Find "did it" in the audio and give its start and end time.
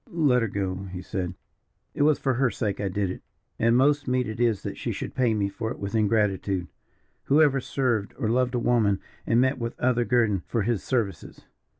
2.87-3.21